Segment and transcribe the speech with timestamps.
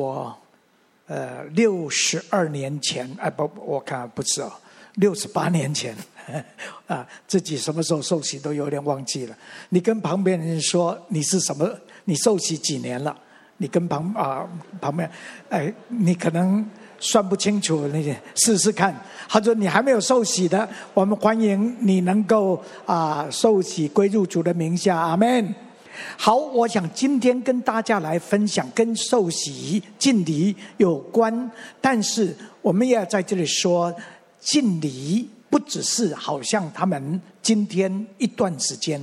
[0.00, 0.34] 我，
[1.06, 4.50] 呃，六十二年前，哎，不，我看不是哦，
[4.94, 5.94] 六十八年前，
[6.88, 9.36] 啊，自己什么时候受洗都有点忘记了。
[9.68, 11.68] 你跟旁边人说你是什么？
[12.06, 13.14] 你受洗几年了？
[13.58, 14.48] 你跟旁啊
[14.80, 15.10] 旁边，
[15.50, 16.64] 哎，你可能
[16.98, 18.98] 算不清楚，那些试试看。
[19.28, 25.54] 他说你还没有受洗的，我们欢迎你能够啊受洗归入主的名下，阿门。
[26.16, 33.94] 好，我想今天跟大家来分享跟受洗敬礼有关，但是我们也要在这里说，
[34.40, 39.00] 敬礼不只是好像他们今天一段时间，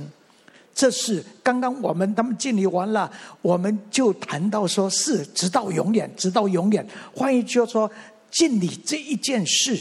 [0.74, 3.10] 这是刚刚我们他们敬礼完了，
[3.42, 6.86] 我们就谈到说是直到永远，直到永远。
[7.14, 7.90] 换一句话说，
[8.30, 9.80] 敬礼这一件事，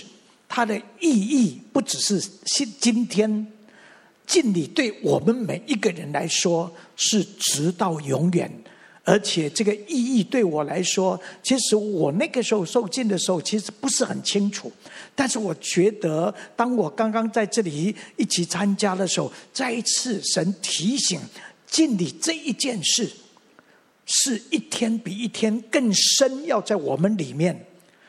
[0.49, 3.47] 它的意义不只是今今天。
[4.27, 8.51] 敬礼对我们每一个人来说是直到永远，
[9.03, 14.69] 而且这个意义对我来说，其实我那个时候受敬的时候，其实不是很清楚。
[15.15, 21.19] 但是我觉得，当我刚刚在这里一起参加的时候，再一次神提醒
[21.65, 23.09] 敬礼这一件事，
[24.05, 27.65] 是一天比一天更深，要在我们里面，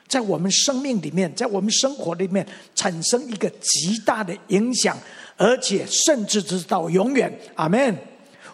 [0.09, 2.45] 在我们生命里面，在我们生活里面
[2.75, 4.99] 产生一个极大的影响。
[5.39, 7.97] 而且甚至直到永远，阿门。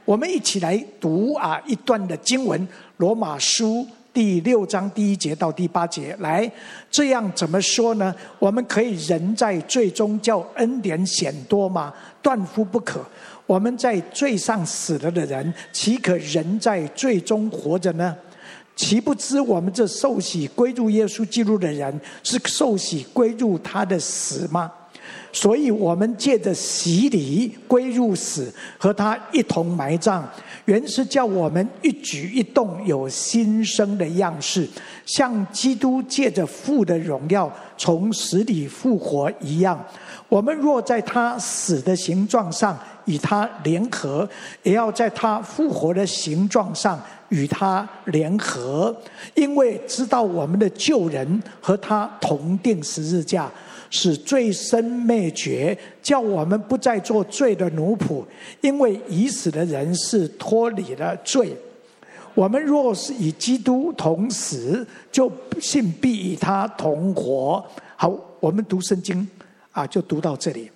[0.04, 2.60] 我们一起来读啊一段的经文，
[2.98, 3.78] 《罗马书》
[4.12, 6.14] 第六章第一节到第八节。
[6.20, 6.48] 来，
[6.90, 8.14] 这样怎么说呢？
[8.38, 11.92] 我们可以人在罪中叫恩典显多吗？
[12.22, 13.02] 断乎不可。
[13.46, 18.14] 我们在罪上死了的人，岂可人在罪中活着呢？
[18.76, 24.70] 岂不知我们这受洗归入耶稣基督的人，是受洗归入他的死吗？
[25.34, 30.22] 所以，我们借着洗礼归入死，和他一同埋葬，
[30.66, 34.64] 原是叫我们一举一动有新生的样式，
[35.04, 39.84] 像基督借着父的荣耀从死里复活一样。
[40.28, 44.28] 我们若在他死的形状上与他联合，
[44.62, 48.96] 也要在他复活的形状上与他联合，
[49.34, 53.50] 因为知道我们的旧人和他同钉十字架。
[53.96, 58.24] 使罪身灭绝，叫我们不再做罪的奴仆，
[58.60, 61.56] 因为已死的人是脱离了罪。
[62.34, 67.64] 我们若是与基督同死，就信必与他同活。
[67.94, 69.24] 好，我们读圣经
[69.70, 70.68] 啊，就读到这里。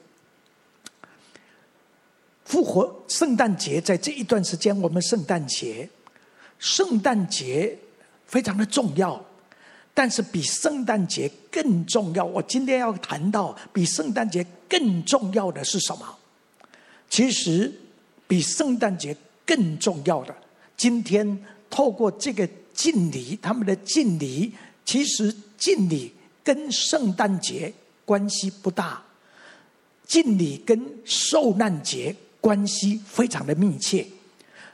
[2.44, 5.90] 复活圣诞节在这一段时间，我们圣诞节，
[6.60, 7.76] 圣诞节
[8.26, 9.20] 非常的重要。
[9.98, 16.16] 但是比圣诞节更重要，我今天要谈到比圣诞节更重要的是什么？
[17.10, 17.72] 其实
[18.28, 20.32] 比圣诞节更重要的，
[20.76, 24.52] 今天透过这个敬礼，他们的敬礼，
[24.84, 26.12] 其实敬礼
[26.44, 29.02] 跟圣诞节关系不大，
[30.06, 34.06] 敬礼跟受难节关系非常的密切。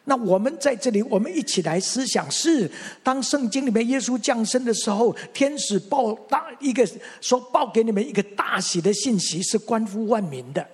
[0.06, 2.70] 那我们在这里，我们一起来思想：是
[3.02, 6.86] 当圣经里面耶稣降生的时候，天使报大一个
[7.22, 10.66] 说报给你们一个大喜的信息，是关乎万民的。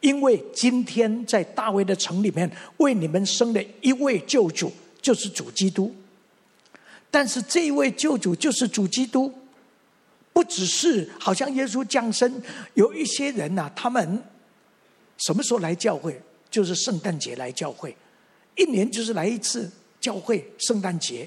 [0.00, 5.94] 因为今天在大卫的城里面为你们生了一位救主，就是主基督。
[7.10, 9.30] 但是这一位救主就是主基督，
[10.32, 12.42] 不只是好像耶稣降生，
[12.72, 14.22] 有一些人呐、啊，他们
[15.18, 16.18] 什么时候来教会？
[16.50, 17.94] 就是圣诞节来教会。
[18.60, 19.70] 一年就是来一次
[20.02, 21.26] 教会圣诞节，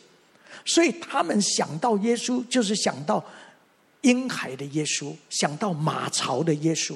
[0.66, 3.25] 所以他们想到耶稣，就是想到
[4.01, 6.95] 婴孩的耶稣，想到马槽的耶稣。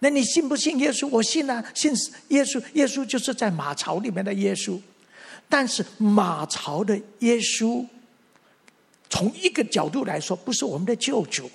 [0.00, 1.06] 那你信不信耶稣？
[1.06, 1.92] 我信啊，信
[2.28, 2.60] 耶稣。
[2.72, 4.80] 耶稣就是在马槽里面的耶稣。
[5.48, 7.86] 但是马槽的耶稣，
[9.08, 11.48] 从一个角度来说，不是我们的救主。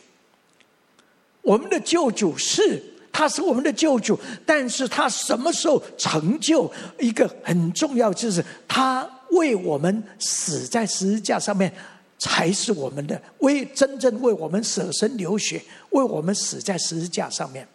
[1.41, 2.88] 我们的救主是。
[3.11, 11.71] 他是我们的救主，但是他什么时候成就一个很重要，就是他为我们死在十字架上面，
[12.17, 15.61] 才是我们的为真正为我们舍身流血，
[15.91, 17.67] 为我们死在十字架上面。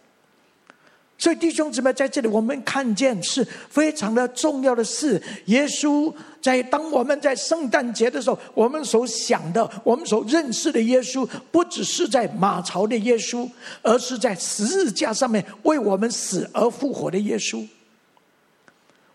[1.17, 5.21] 所以弟兄姊妹，在这里我们看见是非常的重要的事。
[5.45, 13.49] 耶稣在当我们在圣诞节的时候，我们所想的、我们所认识的耶稣，不只是在马槽的耶稣，
[13.81, 17.65] 而是在十字架上面为我们死而复活的耶稣。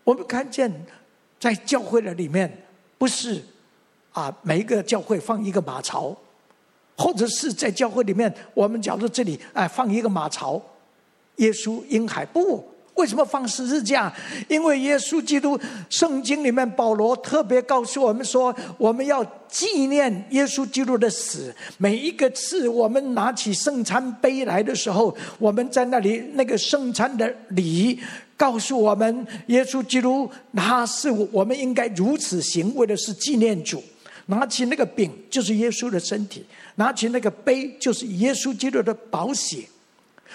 [0.03, 0.73] 我们看见
[1.39, 2.65] 在教会的里面，
[2.97, 3.43] 不是
[4.11, 6.17] 啊，每一个教会放一个马槽，
[6.97, 10.59] 或者是在教会里面，我们假如这里哎放一个马槽。
[11.41, 12.63] 耶稣婴孩不，
[12.95, 14.13] 为什么放十字架？
[14.47, 15.59] 因为耶稣基督，
[15.89, 21.53] 圣经里面保罗特别告诉我们说，我们要纪念耶稣基督的死。
[21.77, 27.99] 每一个次我们拿起圣餐杯来的时候，我们在那里那个圣餐的礼，
[28.37, 33.81] 告诉我们耶稣基督，他是我们应该如此行，为的是纪念主。
[34.27, 36.41] 拿起那个饼，就是耶稣的身体；
[36.75, 39.65] 拿起那个杯，就是耶稣基督的宝血。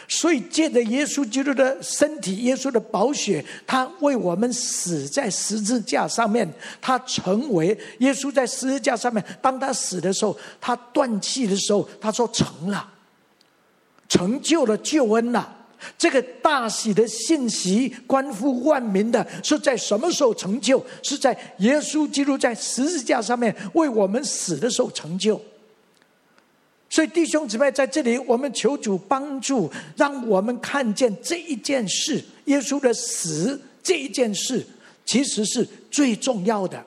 [0.08, 6.48] 所以，借着耶稣基督的身体，耶稣的宝血，他为我们死在十字架上面。
[6.80, 9.24] 他成为耶稣在十字架上面。
[9.42, 12.88] 当他死的时候，他断气的时候，他说：“成了，
[14.08, 15.54] 成就了救恩了。”
[15.98, 20.82] 这个大喜的信息，关乎万民的，是在什么时候成就？
[21.02, 25.40] 是在耶稣基督在十字架上面为我们死的时候成就。
[26.96, 34.66] 所以弟兄姊妹在这里，我们求主帮助，让我们看见这一件事：耶稣的死这一件事，
[35.04, 36.82] 其实是最重要的。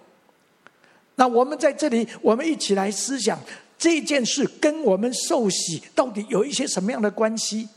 [1.14, 3.40] 那我们在这里，我们一起来思想
[3.78, 7.70] 这件事跟我们受洗到底有一些什么样的关系？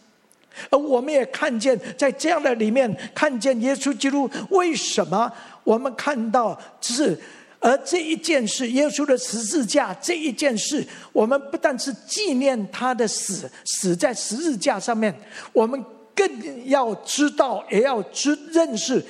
[0.70, 5.30] 而我们也看见，在这样的里面，看见耶稣基督为什么
[5.64, 7.20] 我们看到是。
[7.64, 15.14] 而这一件事，耶稣的十字架这一件事，我们不但是纪念他的死，死在十字架上面，
[15.52, 15.80] 我们
[16.12, 19.00] 更要知道，也要知认识，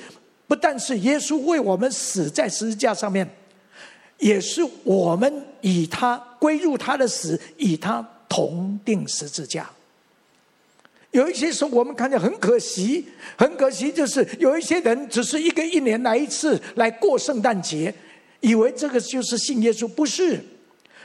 [0.47, 3.27] 不但是耶稣为我们死在十字架上面，
[4.19, 9.67] 也是我们以他归入他的死，以他同钉十字架。
[11.09, 17.91] 有一些时候，我们看见很可惜，很可惜，就是有一些人只是一个一年来一次来过圣诞节。
[18.43, 20.39] 以为这个就是信耶稣，不是。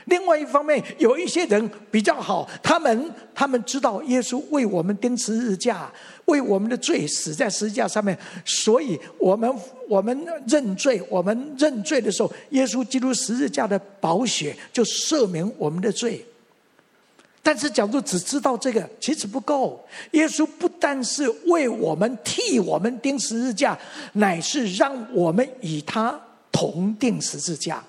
[0.05, 5.89] 另外一方面，有一些人比较好，他们他们知道耶稣为我们钉十字架，
[6.25, 9.49] 为我们的罪死在十字架上面，所以我们
[9.87, 16.25] 我们认罪，我们认罪的时候，耶稣基督十字架的宝血就赦免我们的罪。
[17.41, 19.85] 但是，假如只知道这个，其实不够。
[20.11, 23.77] 耶稣不但是为我们替我们钉十字架，
[24.13, 26.19] 乃是让我们以他。
[26.59, 27.81] 同钉十字架，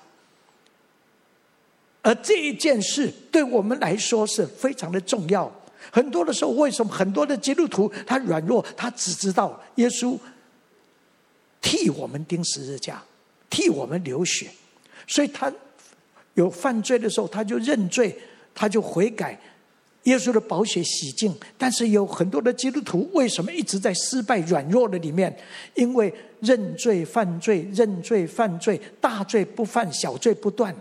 [2.01, 5.51] 而这一件事对我们来说是非常的重要。
[5.91, 8.65] 很多的时候，为什么很多的基督徒他软弱？
[8.77, 10.17] 他只知道耶稣
[11.59, 13.03] 替我们钉十字架，
[13.49, 14.49] 替我们流血，
[15.05, 15.51] 所以他
[16.35, 18.17] 有犯罪的时候，他就认罪，
[18.55, 19.37] 他就悔改。
[20.03, 25.37] 耶稣的宝血洗净，但是有很多的基督徒为什么一直在失败软弱的里面？
[25.75, 30.75] 因为认罪犯罪，认罪犯罪，大罪不犯，小罪不断。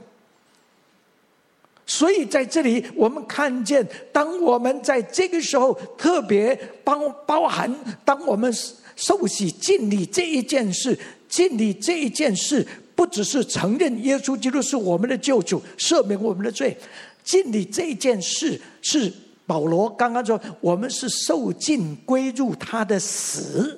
[1.87, 6.55] 所以在这里，我们看见，当我们在这个时候特别
[6.85, 7.75] 包包含，
[8.05, 8.53] 当我们
[8.95, 10.97] 受洗敬礼这一件事，
[11.29, 12.65] 敬礼这一件事，
[12.95, 16.77] 不只是承认耶稣基督是我们的救主，赦免我们的罪。
[17.25, 19.13] 敬礼这一件事是
[19.45, 23.77] 保罗刚刚说，我们是受尽归入他的死，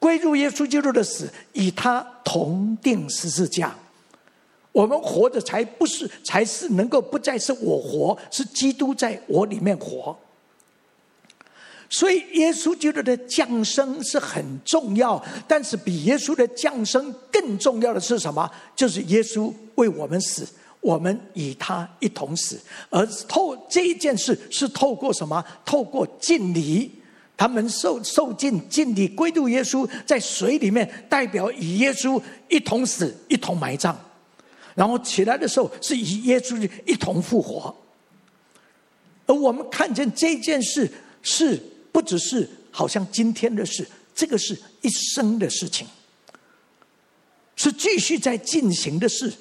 [0.00, 3.72] 归入耶稣基督的死，与他同钉十字架。
[4.72, 10.18] 我们活着才不是，才是能够不再是我活，是基督在我里面活。
[11.88, 18.50] 所以耶稣基督的降生是很重要，但是比耶稣的降生更重要的是什么？
[18.74, 20.46] 就是耶稣为我们死。
[20.82, 22.58] 我们与他一同死，
[22.88, 25.44] 而透这一件事是透过什么？
[25.62, 26.90] 透过敬礼，
[27.40, 33.96] 他们受受尽敬礼归入耶稣，在水里面代表与耶稣一同死，一同埋葬，
[34.74, 37.74] 然后起来的时候是与耶稣一同复活。
[39.24, 40.86] 而我们看见这件事
[41.22, 41.58] 是
[41.90, 45.86] 不只是好像今天的事，这个是一生的事情，
[47.56, 49.32] 是继续在进行的事。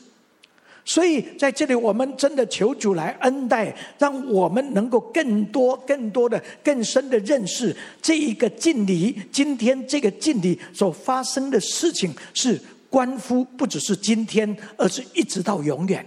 [0.90, 9.16] 所以在这里，我们真的求主来恩待，让我们能够更多、更多的、更深的认识这一个敬礼。
[9.32, 16.04] 今天这个敬礼所发生的事情，是关乎不只是今天，而是一直到永远，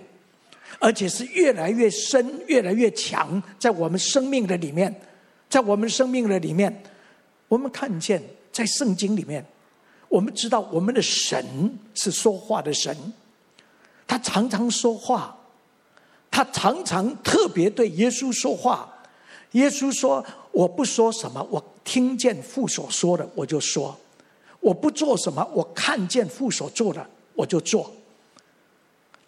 [0.80, 4.92] 而且是越来越深、越来越强，在我们生命的里面，
[5.48, 6.82] 在我们生命的里面，
[7.46, 8.20] 我们看见
[8.50, 9.46] 在圣经里面，
[10.08, 12.96] 我们知道我们的神是说话的神。
[14.12, 15.35] 他常常说话，
[16.31, 18.87] 他常常特别对耶稣说话。
[19.52, 23.97] 耶稣说：“我不说什么，我听见父所说的，我就说；
[24.61, 27.90] 我不做什么，我看见父所做的，我就做。”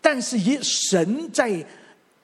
[0.02, 1.48] 但是，耶神在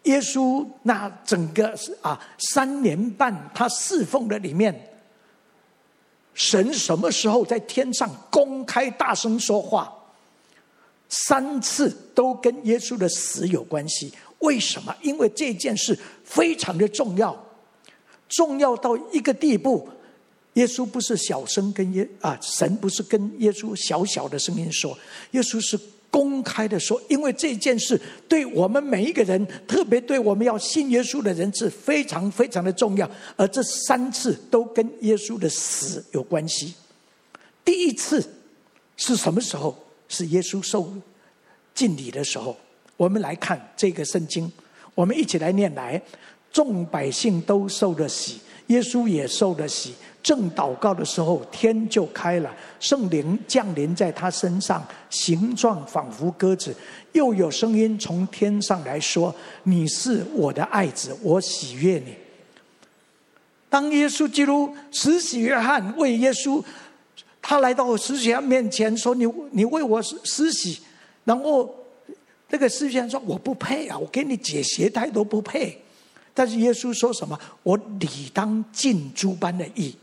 [0.02, 4.92] 耶稣那整个啊三年半他侍奉的里面，
[6.34, 9.90] 神什么时候在天上公开大声说话？
[11.10, 14.10] 三次都跟耶稣的死有关系。
[14.38, 14.96] 为什么？
[15.02, 17.36] 因为这件事非常的重要，
[18.26, 19.86] 重要到一个地步。
[20.54, 24.98] 耶稣不是小声跟耶啊，神不是跟耶稣小小的声音说，
[25.32, 25.78] 耶稣是
[26.10, 33.08] 公开的说，因为这件事对我们每一个人，特别对我们要信耶稣的人是非常非常的重要。
[33.36, 36.74] 而这三次都跟耶稣的死有关系。
[37.64, 38.26] 第一次
[38.96, 39.76] 是什么时候？
[40.10, 40.92] 是耶稣受
[41.74, 42.54] 敬礼的时候。
[42.98, 44.52] 我们来看这个圣经，
[44.94, 45.98] 我们一起来念来，
[46.52, 49.94] 众百姓都受了洗，耶稣也受了洗。
[50.22, 56.76] 正祷告的时候，天就开了，圣灵降临在他身上，形状仿佛鸽子。
[57.12, 62.14] 又有声音从天上来说：“你是我的爱子，我喜悦你。”
[63.70, 66.62] 当耶稣基督施洗约翰为耶稣，
[67.42, 70.78] 他来到施洗面前说：“你你为我施洗。”
[71.24, 71.74] 然后
[72.48, 75.80] 那个施洗说：“我不配啊，我给你解鞋带都不配。”
[76.32, 79.94] 但是耶稣说什么？“我理当尽诸般的义。”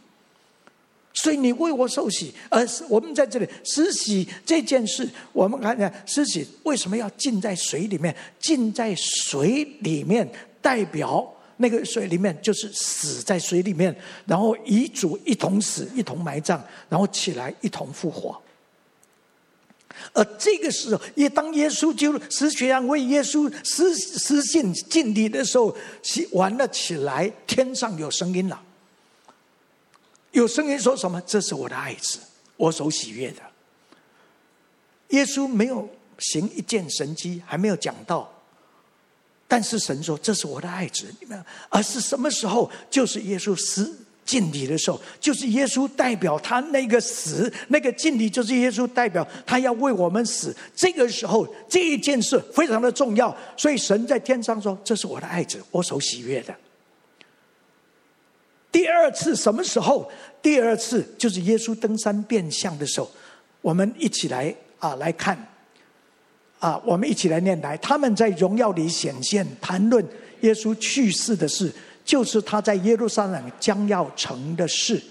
[1.13, 8.15] 所以你为我受洗，而我们在这里施洗这件事，我们看看施洗为什么要浸在水里面？
[8.39, 10.29] 浸在水里面
[10.61, 11.27] 代表
[11.57, 13.95] 那个水里面就是死在水里面，
[14.25, 18.39] 然后遗主一同死，一同埋葬，然后起来一同复活。
[20.13, 28.61] 而这个时候，也当耶稣就施洗约翰为耶稣施施信敬礼的时候，起完了起来，天上有声音了。
[30.31, 31.19] 有声音说什么？
[31.21, 32.19] 这是我的爱子，
[32.57, 33.41] 我所喜悦的。
[35.09, 38.31] 耶稣没有行一件神迹，还没有讲到，
[39.47, 42.69] 但是神说这是我的爱子，你们，而是什么时候？
[42.89, 50.53] 就是耶稣死敬礼的时候，就是耶稣代表他那个死，那个敬礼，就是耶稣代表他要为我们死。
[50.75, 56.53] 这个时候，这一件事非常的重要，所以神在天上说：“这是我的爱子，我所喜悦的。”
[58.69, 60.11] 第二次什么时候？
[60.41, 63.09] 第二次就是耶稣登山变相的时候。
[63.61, 65.37] 我们一起来啊，来看
[66.59, 67.77] 啊，我们一起来念来。
[67.77, 70.03] 他们在荣耀里显现，谈论
[70.41, 71.71] 耶稣去世的事，
[72.03, 75.01] 就是他在耶路撒冷将要成的事。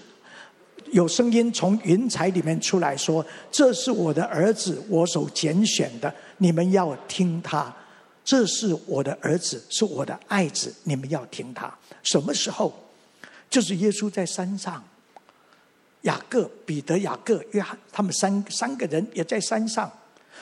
[0.91, 7.73] 有声音从云彩里面出来说：“这是我的儿子，我所拣选的，你们要听他。
[8.23, 11.73] 这是我的儿子，是我的爱子，你们要听他。”
[12.03, 12.73] 什么时候？
[13.49, 14.83] 就是耶稣在山上，
[16.01, 19.89] 雅各、彼得、雅各、约翰，他们三三个人也在山上。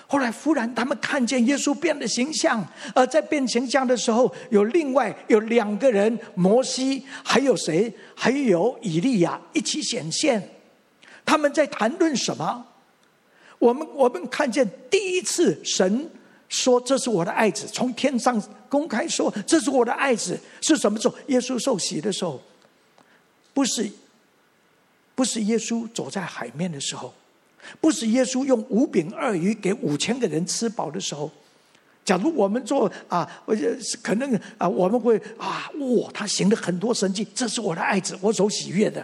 [0.07, 7.93] 后来忽然他们看见耶稣变了形象，而在变形象的时候，有另外有两个人，摩西还有谁？
[8.15, 10.51] 还有以利亚一起显现。
[11.25, 12.65] 他们在谈论什么？
[13.57, 16.09] 我们我们看见第一次神
[16.49, 21.15] 说：“这是我的爱子。”从天上公开说：“这是我的爱子。”是什么时候？
[21.27, 22.39] 耶稣受洗的时候。
[23.53, 23.89] 不是，
[25.15, 27.13] 不是耶稣走在海面的时候，
[27.79, 31.31] 不是耶稣用五饼二鱼给五千个人吃饱的时候。
[32.03, 33.55] 假如我们做啊，我
[34.03, 39.03] 可能啊，我们会啊，哇，他行了很多神迹，这是我的爱子，我所喜悦的。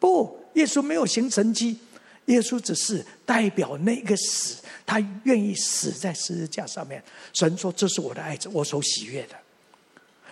[0.00, 1.78] 不，耶稣没有行神迹，
[2.24, 7.00] 耶稣只是代表那个死，他愿意死在十字架上面。
[7.32, 9.36] 神说：“这是我的爱子，我所喜悦的。”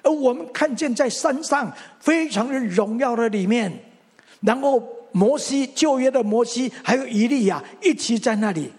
[0.03, 3.73] 而我们看见在山上非常的荣耀的里面，
[4.41, 8.73] 然后摩西旧约的摩西还有以利亚一起在那里，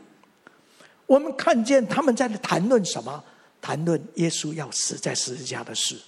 [1.06, 3.24] 我们看见他们在谈论什么？
[3.62, 6.00] 谈论耶稣要死在十字架的事。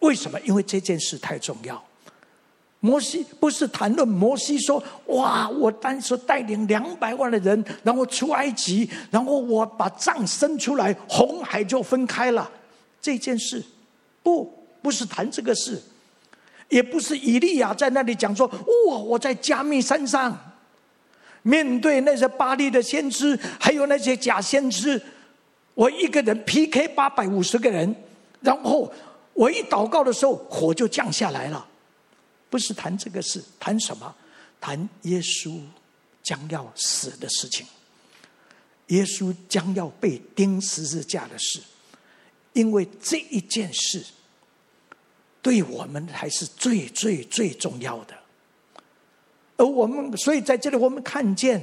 [0.00, 0.40] 为什么？
[0.40, 1.82] 因为这件事太重要。
[2.80, 12.48] 摩西不是谈论摩西说：“哇，我当时带领两百万的人，然后出埃及，然后我把杖伸出来，红海就分开了。”
[13.00, 13.64] 这件事，
[14.22, 14.44] 不，
[14.80, 15.80] 不是谈这个事，
[16.68, 18.46] 也不是以利亚在那里讲说
[18.88, 20.54] ：“哇，我在加密山上，
[21.42, 25.00] 面对那些巴力的先知，还有那些假先知，
[25.74, 27.94] 我一个人 PK 八百五十个人，
[28.40, 28.92] 然后
[29.34, 31.66] 我一祷告的时候，火就降下来了。”
[32.50, 34.14] 不是谈这个事，谈什么？
[34.58, 35.60] 谈耶稣
[36.22, 37.66] 将要死的事情，
[38.86, 41.60] 耶稣将要被钉十字架的事。
[42.54, 44.02] 因为这一件事，
[45.42, 48.14] 对我们还是最最最重要的。
[49.56, 51.60] 而我们，所以在这里，我们看见，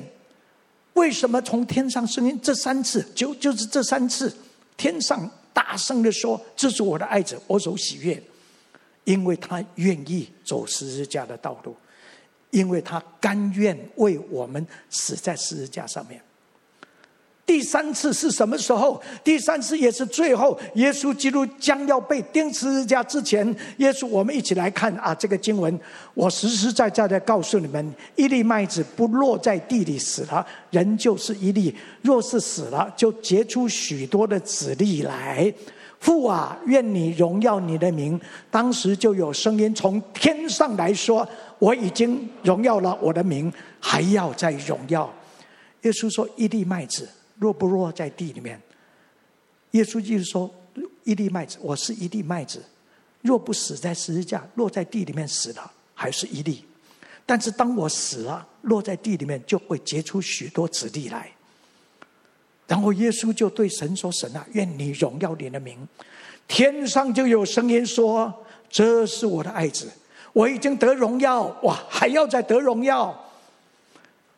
[0.93, 4.35] 为什么从天上声音这三次，就就是这三次，
[4.75, 8.21] 天上大声的说：“这是我的爱子，我所喜悦。”
[9.05, 11.75] 因为他愿意走十字架的道路，
[12.49, 16.19] 因为他甘愿为我们死在十字架上面。
[17.45, 18.99] 第三次是什么时候？
[19.23, 23.45] 第三次也是最后，耶稣基督将要被钉十字架之前，
[23.77, 25.79] 耶稣，我们一起来看啊，这个经文，
[26.15, 31.71] 我实实在在的告诉你们：一粒麦子不落在地里死了，人就是一粒；
[32.01, 35.53] 若是死了，就结出许多的子粒来。
[35.99, 38.19] 父啊，愿你荣耀你的名。
[38.49, 41.27] 当时就有声音从天上来说：
[41.59, 45.11] 我已经荣耀了我的名，还要再荣耀。
[45.83, 47.07] 耶稣说：一粒麦子。
[47.37, 48.61] 若不落在地里面，
[49.71, 50.49] 耶稣就是说，
[51.03, 52.63] 一粒麦子，我是一粒麦子，
[53.21, 56.63] 若不死在十字架，落在地里面死了，还是一粒。
[57.25, 61.31] 但是当我死了，落在地里面，就会结出许多子粒来。
[62.67, 65.87] 然后耶稣就对神说：“神啊，愿你荣耀你的名。”
[66.47, 68.33] 天上就有声音说
[68.69, 69.91] ：“这是我的爱子，
[70.33, 73.19] 我已经得荣耀，哇，还要再得荣耀。”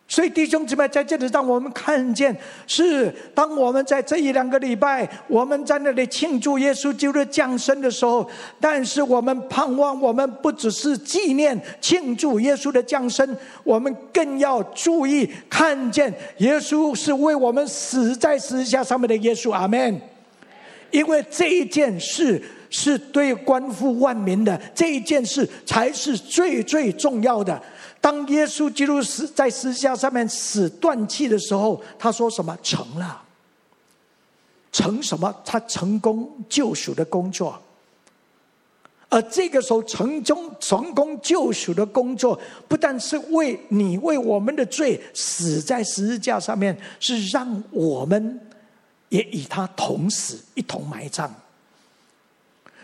[0.09, 2.33] 所以弟兄姊妹在这里，让我们看见，
[2.65, 8.25] 是当我们在这一两个礼拜，我们在那里庆祝耶稣基督降生的时候，
[8.59, 13.35] 但是我们盼望，我们不只是纪念庆祝耶稣的降生，
[13.65, 19.51] 我们更要注意看见耶稣是为我们死在十字架上面的耶稣。
[19.51, 19.99] 阿门。
[20.89, 27.61] 因为这一件事是对关乎万民的，这一件事才是最最重要的。
[28.07, 32.57] 当耶稣基督死在十字架上面死断气的时候，他说什么？
[32.63, 33.21] 成了。
[34.71, 35.35] 成什么？
[35.43, 37.61] 他成功救赎的工作。
[39.09, 48.39] 而这个时候成功成功救赎的工作，不但是为你为我们的罪死在十字架上面，是让我们
[49.09, 51.29] 也与他同死，一同埋葬。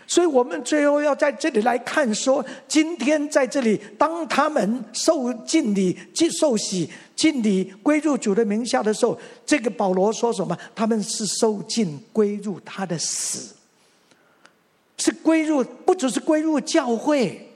[0.06, 10.56] 所以我们最后要在这里来看说，今天在这里，当他们受敬礼、接受洗、敬礼归入主的名下的时候，这个保罗说什么？
[10.74, 13.54] 他们是受浸归入他的死，
[14.98, 17.50] 是归入，不只是归入教会，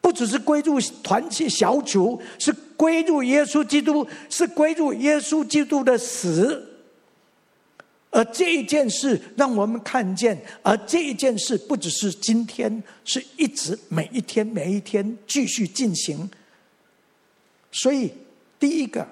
[0.00, 6.67] 不只是归入团契小组，是归入耶稣基督，是归入耶稣基督的死。
[8.18, 16.28] 而这一件事让我们看见，而这一件事不只是今天，是一直每一天每一天继续进行。
[17.70, 18.12] 所以，
[18.58, 19.06] 第一个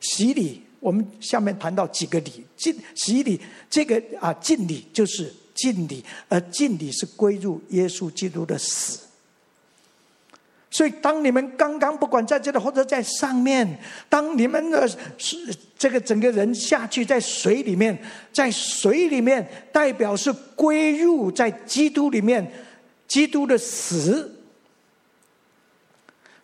[0.00, 9.00] 洗礼，我们下面谈到几个礼，敬洗礼这个啊敬礼就是敬礼，而敬礼是归入耶稣基督的死。
[10.72, 13.78] 所以，当你们刚刚不管在这里或者在上面，
[14.08, 14.88] 当你们的
[15.76, 17.98] 这个整个人下去在水里面，
[18.32, 22.48] 在水里面代表是归入在基督里面，
[23.08, 24.36] 基督的死。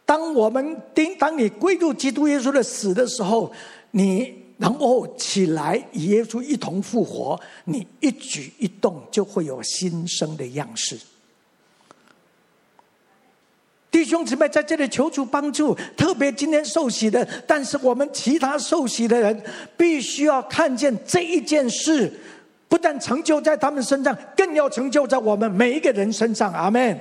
[0.04, 3.52] 当我们叮当你归入基督耶稣的死的时候，
[3.92, 10.98] 你然后起来与耶稣一同复活，你一举一动就会有新生的样式。
[13.96, 19.42] 弟兄姊妹在这里求主帮助，特别今天受洗的，但是我们其他受洗的人，
[19.74, 22.12] 必须要看见这一件事，
[22.68, 26.52] 不但成就在他们身上，更要成就在我们每一个人身上。
[26.52, 27.00] 阿门。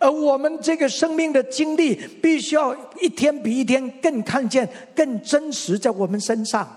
[0.00, 6.76] 而我们这个生命的经历，必须要一天比一天更看见、更真实在我们身上。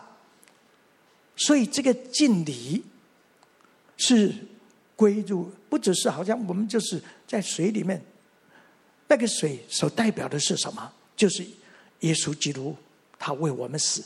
[1.36, 2.84] 所以这个敬礼
[3.98, 4.32] 是
[4.96, 8.00] 归入，不只是好像我们就是在水里面。
[9.08, 10.92] 那个水所代表的是什么？
[11.16, 11.46] 就是
[12.02, 12.76] 耶稣基督，
[13.18, 14.04] 他为我们死，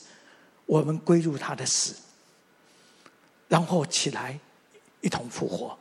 [0.65, 1.95] 我们归入他的死，
[3.47, 4.39] 然后起来
[5.01, 5.77] 一同复活。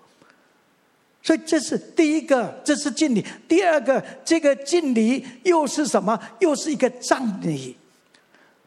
[1.22, 3.24] 所以这是第一个，这是敬礼。
[3.46, 6.18] 第二个，这个敬礼又是什么？
[6.40, 7.76] 又是一个葬礼，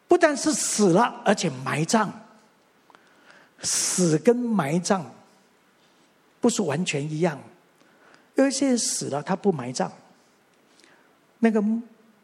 [0.06, 2.20] 不但是死了，而且埋葬。
[3.60, 5.12] 死跟埋葬
[6.40, 7.42] 不是完全一样，
[8.36, 9.90] 有一些死了，他不埋葬。
[11.44, 11.62] 那个，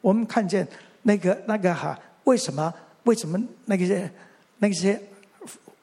[0.01, 0.67] 我们看见
[1.03, 2.73] 那个那个哈，为什么
[3.05, 4.11] 为什么那些
[4.59, 4.99] 那些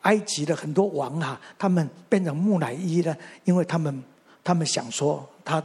[0.02, 3.16] 埃及的很多王啊，他们变成木乃伊呢？
[3.46, 4.04] 因为他们
[4.44, 5.64] 他们想说，他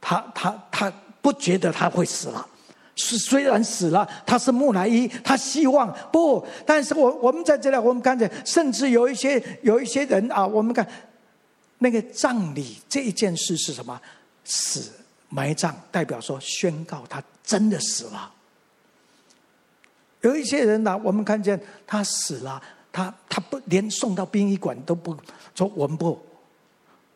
[0.00, 2.46] 他他他不觉得他会死了，
[2.94, 10.86] 是虽然死了，他是木乃伊，他希望不，但是我我们在这里，我们看见，甚至有一些有一些人啊，我们看
[11.78, 14.00] 那个葬礼这一件事是什么？
[14.44, 14.92] 死。
[15.30, 18.30] 埋葬代表说宣告他真的死了。
[20.20, 22.62] 有一些人呢，我们看见他死了，
[22.92, 25.16] 他他不连送到殡仪馆都不
[25.54, 26.20] 说我们不，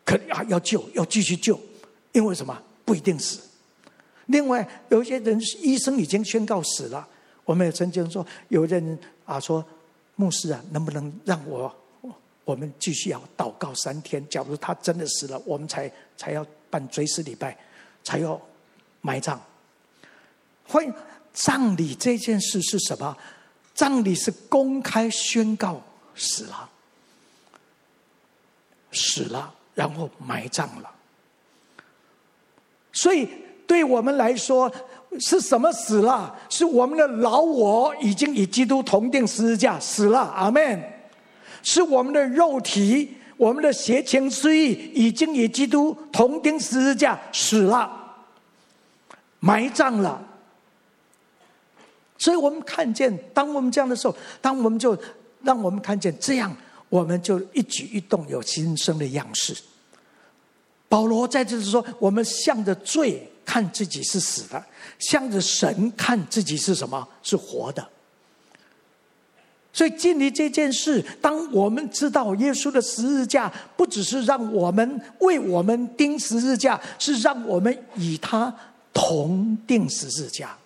[0.03, 1.59] 可啊要救要继续救，
[2.13, 3.39] 因为什么不一定死。
[4.25, 7.07] 另外，有一些人医生已经宣告死了。
[7.43, 9.63] 我们也曾经说，有人啊说，
[10.15, 11.71] 牧师啊，能不能让我
[12.43, 14.27] 我们继续要祷告三天？
[14.27, 17.55] 假如他真的死了，我们才才要办追思礼拜，
[18.05, 18.41] 才要
[19.01, 19.37] 埋葬。
[20.65, 20.89] 会
[21.33, 23.17] 葬礼这件事是什么？
[23.73, 25.81] 葬礼是公开宣告
[26.15, 26.69] 死了，
[28.93, 30.89] 死了，然后埋葬了。
[32.93, 33.27] 所以。
[33.67, 34.71] 对我们来说，
[35.19, 36.37] 是什么死了？
[36.51, 40.19] 是我们的老我已经与基督同钉十字架死了。
[40.19, 40.83] 阿门。
[41.63, 48.15] 是我们的肉体，我们的邪情私欲已经与基督同钉十字架死了，
[49.39, 50.25] 埋葬了。
[52.17, 54.97] 所以我们看见，当我们这样的时候，当我们就
[55.43, 56.55] 让我们看见这样，
[56.89, 59.55] 我们就一举一动有新生的样式。
[60.87, 64.65] 保罗在这是说：“我们向着罪。”看自己是死的，
[64.97, 67.07] 向着神看自己是什么？
[67.21, 67.87] 是活的。
[69.75, 78.55] 所以，经历这件事，当我们知道耶稣的十字架不只是让我们为我们钉十字架，是让我们与他
[78.93, 80.57] 同钉十字架。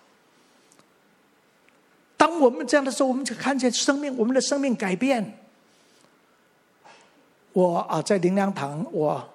[2.16, 5.36] 当我们这样的时候，我们就看见生命，我们的生命改变。
[7.52, 9.28] 我啊，在灵粮堂，我。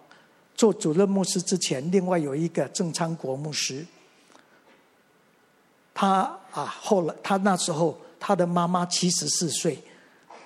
[0.58, 3.86] 做主任牧师之前，另外有一个郑昌国牧师，
[5.94, 9.78] 他啊，后来他那时候他的妈妈七十四岁，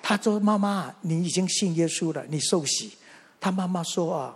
[0.02, 2.92] 他说：“妈妈，你已经信耶稣了，你受洗。”
[3.40, 4.36] 他妈妈说：“啊，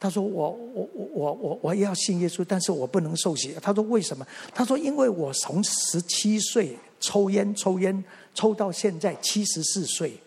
[0.00, 10.18] 他说我我我我我我要信耶稣，但是我不能受洗。”他说：“为什么？”他说：“因为我从十七岁抽烟抽烟抽到现在七十四岁，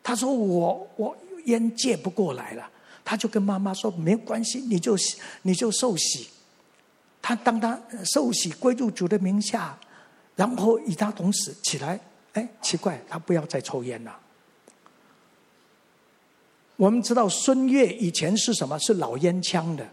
[0.00, 2.70] 他说我我烟戒不过来了。”
[3.04, 4.96] 他就跟妈妈说：“没关系，你就
[5.42, 6.28] 你就受洗。”
[7.20, 9.76] 他当他受洗归入主的名下，
[10.38, 11.98] 然后与他同时起来。
[12.34, 14.16] 哎，奇怪，他不要再抽烟了。
[16.76, 18.78] 我们知道孙悦以前是什么？
[18.78, 19.84] 是老烟枪的。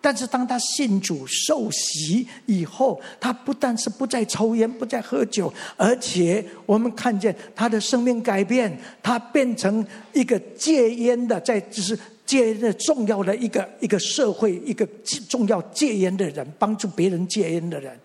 [0.00, 14.84] 但是当他信主受洗以后，他不但是不再抽烟，不再喝酒，而且我们看见他的生命改变，他变成一个戒烟的，在就是戒烟的重要的一个一个社会，一个
[15.28, 17.96] 重要戒烟的人，帮助别人戒烟的人。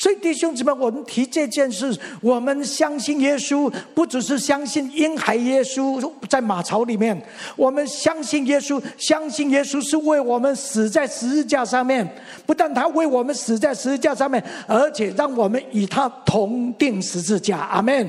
[0.00, 7.22] 所以弟兄姊妹，我们提这件事，我们相信耶稣，不只是相信婴孩耶稣在马槽里面，
[7.54, 12.08] 我们相信耶稣，相信耶稣是为我们死在十字架上面。
[12.46, 17.58] 不但他为我们死在十字架上面，而且让我们与他同钉十字架。
[17.58, 18.08] 阿门。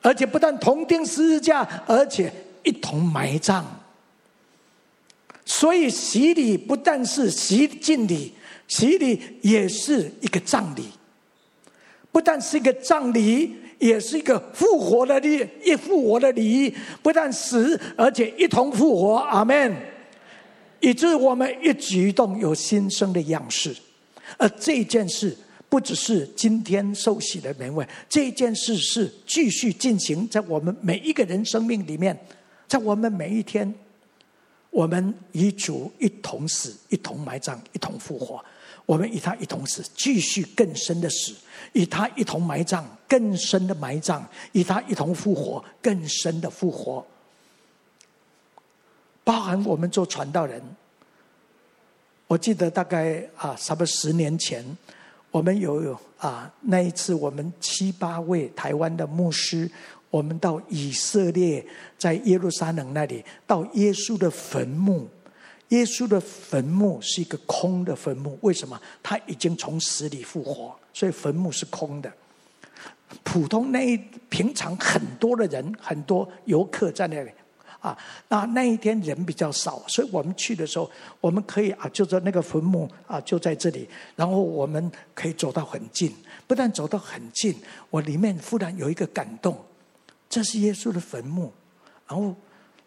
[0.00, 3.66] 而且不但同钉十字架，而且一同埋葬。
[5.44, 8.32] 所以洗礼不但是洗净礼。
[8.68, 10.84] 洗礼也是一个葬礼，
[12.12, 19.16] 不但是一个葬礼，也是一个复活的礼，一复活的礼，不但死，而且一同复活。
[19.16, 19.74] 阿门。
[20.80, 23.74] 以致我们一举一动有新生的样式，
[24.36, 25.36] 而这件事
[25.68, 32.16] 不只是今天受洗的门卫，这件事是继续进行在我们每一个人生命里面，
[32.68, 33.74] 在我们每一天，
[34.70, 38.44] 我们与主一同死，一同埋葬，一同复活。
[38.88, 41.34] 我们与他一同死，继续更深的死；
[41.74, 44.22] 与他一同埋葬，更深的埋葬；
[44.52, 47.06] 与他一同复活，更深的复活。
[49.24, 50.62] 包含我们做传道人，
[52.28, 54.64] 我记得大概啊，差不多十年前，
[55.30, 59.70] 我们有有啊，那一次我们七八位台湾的牧师，
[60.08, 61.62] 我们到以色列，
[61.98, 65.06] 在耶路撒冷那里，到耶稣的坟墓。
[65.68, 68.80] 耶稣的坟墓是一个空的坟墓，为什么？
[69.02, 72.10] 他已经从死里复活，所以坟墓是空的。
[73.22, 77.30] 普通那一平常很多的人，很多游客在那里
[77.80, 77.96] 啊，
[78.28, 86.14] 那那一天人比较少，所以我们去的时候，我们可以啊，就在那个坟墓啊，就在这里，然后我们可以走到很近，
[86.46, 87.54] 不但走到很近，
[87.90, 89.56] 我里面忽然有一个感动，
[90.28, 91.52] 这是耶稣的坟墓，
[92.06, 92.34] 然后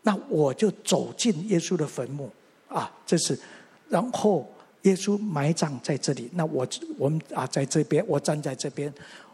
[0.02, 2.32] 那我就走进耶稣的坟墓。
[2.72, 3.38] 啊，这是，
[3.90, 4.50] 然后
[4.84, 6.30] 耶稣埋葬在这里。
[6.34, 6.66] 那我
[6.98, 8.92] 我们啊，在这边，我站在这边，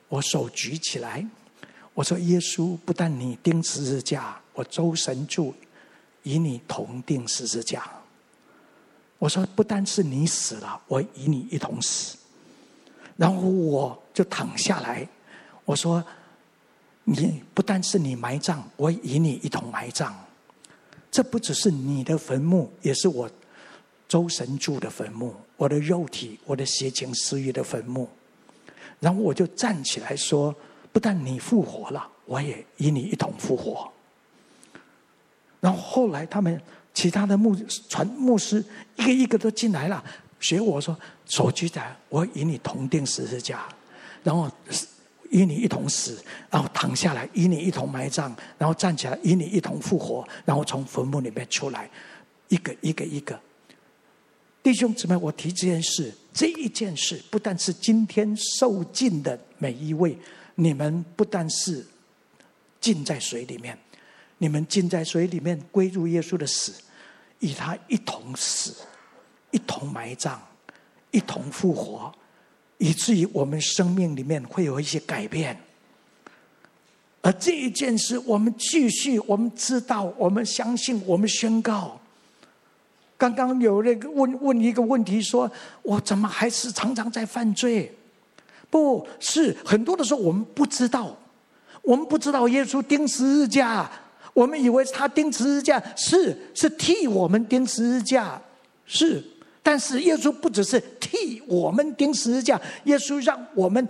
[0.10, 1.26] 我手举起来，
[1.94, 5.54] 我说：“耶稣，不但你钉十字架，我周神助
[6.24, 7.90] 与你同钉十字架。”
[9.20, 12.18] 我说：“不但是你死了，我与你一同死。”
[13.18, 15.08] 然后我就躺下来，
[15.66, 16.04] 我说
[17.04, 20.16] ：“你不但是你埋葬，我与你一同埋葬。”
[21.18, 23.28] 这不只是你的坟墓，也是我
[24.08, 28.08] 周神柱的坟墓，我的肉体，我的邪情私欲的坟墓。
[29.00, 30.56] 然后我就站起来说
[30.94, 33.92] ：“不但你复活了，我也与你一同复活。”
[35.60, 36.62] 然后后来他们
[36.94, 37.56] 其他的牧
[37.90, 38.64] 传牧师
[38.98, 40.04] 一个一个都进来了，
[40.40, 43.68] 学我说：“手举起来，我与你同定十字架，
[44.22, 44.48] 然后
[45.32, 51.90] 与你一同死，然后躺下来与你一同埋葬，然后站起来与你一同复活，然后从坟墓里面出来，
[52.48, 53.40] 一个一个一个。”
[54.64, 60.18] 弟兄姊妹，我提这件事，这一件事不但是今天受浸的每一位，
[60.56, 61.86] 你们不但是
[62.82, 63.78] 浸在水里面，
[64.40, 66.74] 你们浸在水里面归入耶稣的死，
[67.40, 68.76] 与他一同死，
[69.52, 70.38] 一同埋葬，
[71.12, 72.14] 一同复活，
[72.78, 75.58] 以至于我们生命里面会有一些改变。
[77.22, 82.00] 而这一件事，我们继续，我们知道，我们相信，我们宣告。
[83.18, 87.92] 刚刚有那个问问一个问题说，说我怎么还是常常在犯罪？
[88.70, 91.18] 不是很多的时候，我们不知道，
[91.82, 93.90] 我们不知道耶稣钉十字架，
[94.34, 98.40] 我们以为他钉十字架是是替我们钉十字架，
[98.86, 99.24] 是，
[99.64, 100.80] 但是耶稣不只是
[101.10, 103.88] 替我们钉十字架，耶稣让我们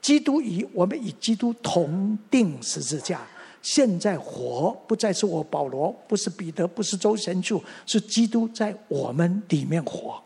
[0.00, 3.20] 基督与我们与基督同钉十字架。
[3.60, 10.22] 现在活不再是我保罗，不是彼得，不是周神助，是基督在我们里面活，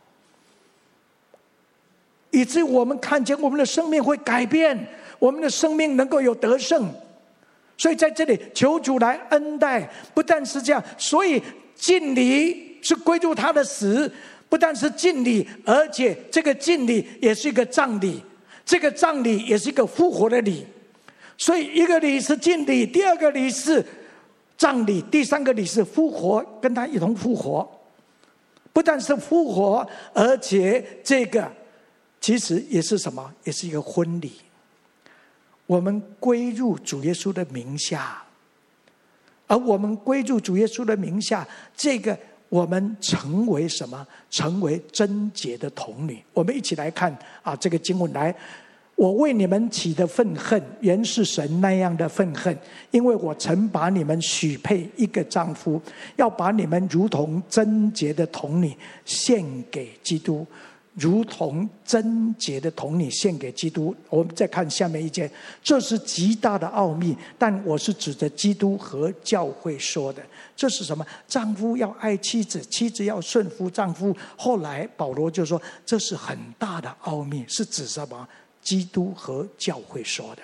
[2.30, 6.92] 以至于我们看见我们的生命会改变，我们的生命能够有得胜。
[7.76, 11.40] 所以在这里求主来恩待，不但是这样，所以
[11.76, 14.12] 敬礼是归入他的死，
[14.48, 18.22] 不但是敬礼，而且这个敬礼也是一个葬礼，
[18.64, 20.66] 这个葬礼也是一个复活的礼。
[21.36, 23.84] 所以，一个礼是敬礼，第二个礼是
[24.56, 27.68] 葬礼，第三个礼是复活，跟他一同复活。
[28.72, 31.50] 不但是复活，而且这个
[32.20, 33.32] 其实也是什么？
[33.44, 34.32] 也是一个婚礼。
[35.66, 38.24] 我们归入主耶稣的名下，
[39.46, 44.06] 而我们归入主耶稣的名下，这个我们成为什么？
[44.30, 46.22] 成为贞洁的童女。
[46.32, 48.34] 我们一起来看啊，这个经文来。
[48.96, 52.58] 我为你们起的愤恨，原是神那样的愤恨，
[52.90, 55.80] 因为我曾把你们许配一个丈夫，
[56.16, 60.44] 要把你们如同贞洁的童女献给基督，
[60.98, 63.94] 如同贞洁的童女献给基督。
[64.08, 65.30] 我们再看下面一节，
[65.62, 70.22] 这是极大的奥秘，但我是指着基督和教会说的。
[70.56, 71.06] 这是什么？
[71.26, 74.16] 丈夫要爱妻子，妻子要顺服丈夫。
[74.36, 78.28] 后来保罗就说，这是很大的奥秘，是指什么？
[78.60, 80.42] 基督和教会说的，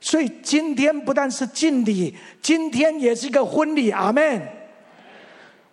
[0.00, 3.90] 所以今天不但是敬礼，今天也是一个婚礼。
[3.90, 4.42] 阿门。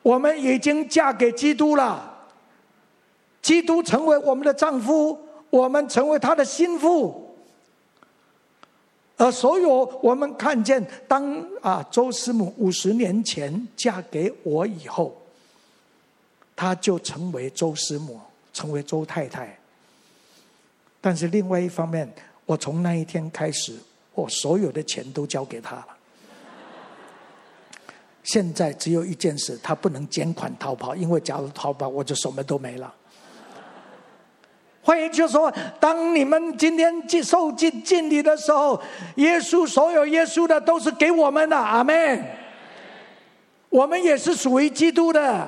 [0.04, 2.09] 我们已经嫁给基督了，
[3.41, 5.17] 基督成为我们的丈夫，
[5.49, 7.25] 我们成为他的心腹。
[9.17, 15.13] 而所有我们看见，当啊周师母五十年前嫁给我以后，
[16.56, 18.19] 她就成为周师母，
[18.54, 19.58] 成为周太太。
[21.02, 22.10] 但是另外一方面，
[22.45, 23.78] 我从那一天开始，
[24.13, 25.88] 我所有的钱都交给他了。
[28.23, 32.93] 现在只有一件事，他不能捐款逃跑，因为假如逃跑，我就什么都没了。
[34.89, 38.82] 会就，说当你们今天接受敬敬礼的时候，
[39.17, 42.25] 耶稣所有耶稣的都是给我们的，阿门。
[43.69, 45.47] 我们也是属于基督的。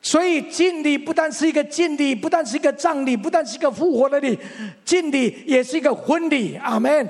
[0.00, 4.38] 所以敬礼不但是一个敬礼，不但是一个葬礼，不但是一个复活的礼，
[4.82, 6.56] 敬礼也是一个婚礼。
[6.56, 7.06] 阿门。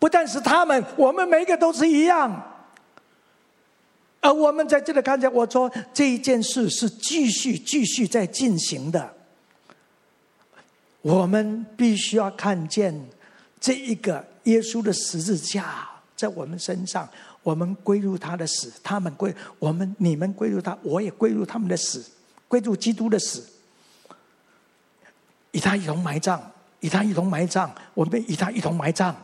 [0.00, 2.42] 不但是他们，我们每一个都是一样。
[4.20, 9.13] 而我们在这里看见，我说这一件事是继续、继续在进行的。
[11.04, 12.98] 我们必须要看见
[13.60, 15.86] 这一个耶稣的十字架
[16.16, 17.06] 在我们身上。
[17.42, 22.02] 我们归入他的死，他们归我们，你们归入他，我也归入他们的死，
[22.48, 23.46] 归入基督的死，
[25.50, 26.40] 与他一同埋葬，
[26.80, 29.14] 与他一同埋葬，我们与他一同埋葬，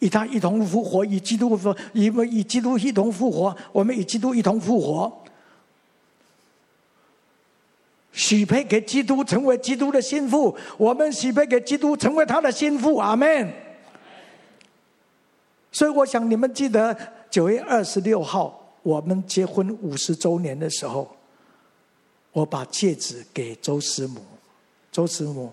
[0.00, 5.24] 与他一同复活，与基督复，与与基督一同复活，我们与基督一同复活，
[8.12, 13.52] 许配给基督，成为基督的心腹，我们许配给基督，成为他的心腹，阿门。
[15.70, 16.96] 所以，我想你们记得。
[17.30, 21.14] 九月二十六号，我们结婚五十周年的时候，
[22.32, 24.22] 我把戒指给周师母。
[24.90, 25.52] 周师母，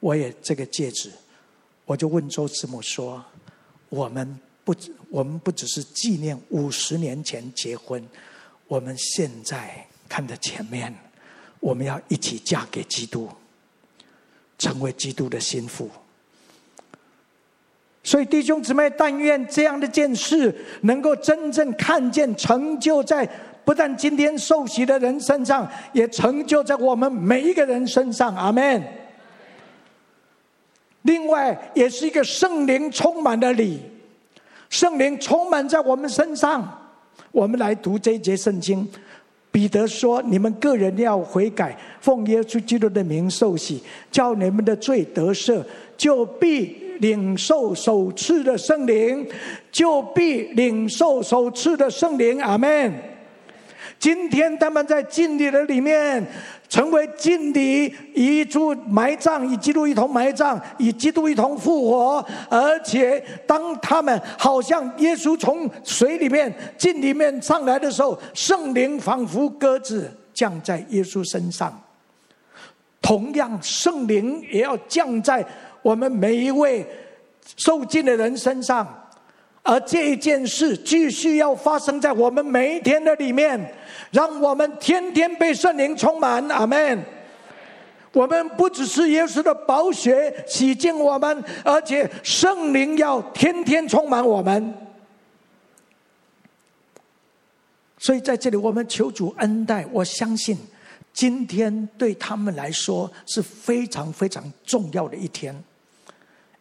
[0.00, 1.12] 我也这个戒指，
[1.84, 3.22] 我就问周师母说
[3.90, 4.74] ：“我们不，
[5.10, 8.02] 我们不只是纪念五十年前结婚，
[8.66, 10.94] 我们现在看着前面，
[11.62, 13.28] 我们要一起嫁给基督，
[14.58, 15.88] 成为基督的心腹。
[18.02, 23.24] 所以弟兄姊妹，但愿这样的件事能够真正看见成就在
[23.64, 28.34] 不但今天受洗的人身上，也成就在我们每一个人身上。
[28.34, 28.82] 阿门。
[31.02, 33.80] 另外，也是一个圣灵充满的礼，
[34.68, 36.80] 圣灵充满在我们身上。
[37.30, 38.86] 我们来读这一节圣经，
[39.52, 45.62] 彼得说：“你们个人要悔改，奉耶稣基督的名受洗，叫你们的罪得赦，
[45.96, 49.26] 就必。”领受首次的圣灵，
[49.72, 52.40] 就必领受首次的圣灵。
[52.40, 52.92] 阿门。
[54.02, 56.26] 今天他们在敬礼的里面，
[56.68, 62.26] 成为敬礼，与主埋葬，与基督一同埋葬，与基督一同复活。
[62.50, 71.80] 而且，当他们好像耶稣从水里面敬里面上来的时候，圣灵仿佛鸽子降在耶稣身上。
[73.00, 75.46] 同样，圣灵也要降在。
[75.80, 76.84] 我们每一位
[77.56, 79.01] 受浸的人身上，
[79.62, 83.74] 而这一件事继续要发生在我们每一天的里面，
[84.10, 86.46] 让我们天天被圣灵充满。
[86.48, 87.04] 阿门。
[88.12, 94.74] 我们不只是耶稣的宝血洗净我们，而且圣灵要天天充满我们。
[97.98, 99.86] 所以在这里，我们求主恩待。
[99.92, 100.58] 我相信，
[101.14, 105.64] 今天对他们来说是非常非常重要的一天。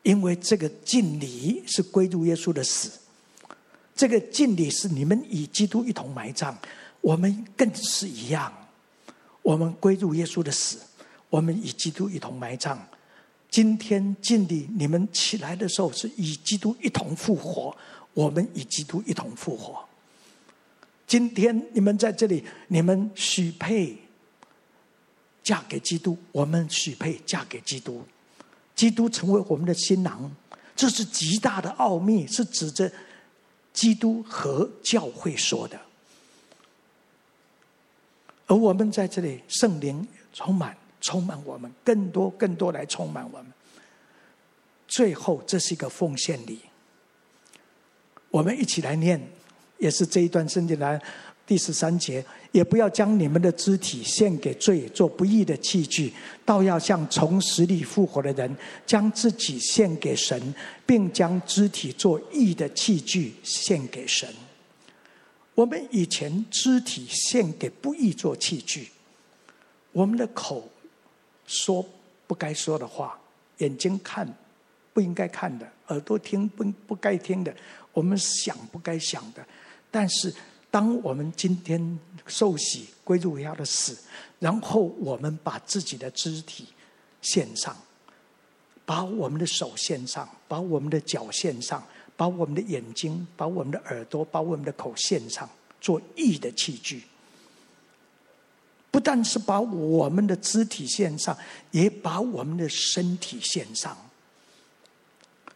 [0.03, 2.91] 因为这个敬礼是归入耶稣的死，
[3.95, 6.55] 这个敬礼是你们与基督一同埋葬，
[7.01, 8.51] 我们更是一样，
[9.43, 10.79] 我们归入耶稣的死，
[11.29, 12.87] 我们与基督一同埋葬。
[13.49, 17.75] 今天敬礼，你们起来的时候是与基督一同复活，
[18.13, 19.83] 我们与基督一同复活。
[21.05, 23.97] 今天你们在这里，你们许配
[25.43, 28.03] 嫁给基督，我们许配嫁给基督。
[28.75, 30.31] 基督成为我们的新郎，
[30.75, 32.91] 这是极大的奥秘，是指着
[33.73, 35.79] 基督和教会说的。
[38.47, 43.47] 而我们在这里，圣灵充满，充满我们，更多更多来充满我们。
[44.88, 46.60] 最后，这是一个奉献礼，
[48.29, 49.25] 我们一起来念，
[49.77, 51.01] 也是这一段圣经来。
[51.51, 56.13] 第十三节，也不要将你们的肢体献给罪，做不义的器具，
[56.45, 60.41] 倒要像从死里复活的人，将自己献给神，
[60.85, 64.33] 并将肢体做义的器具献给神。
[65.53, 68.87] 我们以前肢体献给不义做器具，
[69.91, 70.71] 我们的口
[71.45, 71.85] 说
[72.27, 73.19] 不该说的话，
[73.57, 74.25] 眼睛看
[74.93, 77.53] 不应该看的，耳朵听不不该听的，
[77.91, 79.45] 我们想不该想的，
[79.91, 80.33] 但是。
[80.71, 83.97] 当我们今天受洗归入他的死，
[84.39, 86.65] 然后我们把自己的肢体
[87.21, 87.75] 献上，
[88.86, 95.47] 把我们的手献上，把我们的脚献上，把我们的眼睛、把我们的耳朵、把我们的口献上，
[95.81, 97.03] 做义的器具。
[98.89, 101.38] 不但是把我们的肢体献上，
[101.71, 103.97] 也把我们的身体献上。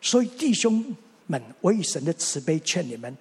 [0.01, 0.95] 所以弟兄
[1.27, 3.15] 们，我以神的慈悲劝你们。